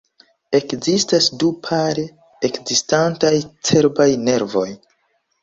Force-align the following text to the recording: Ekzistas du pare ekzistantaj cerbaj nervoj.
Ekzistas 0.59 1.27
du 1.43 1.49
pare 1.67 2.05
ekzistantaj 2.49 3.33
cerbaj 3.71 4.09
nervoj. 4.27 4.67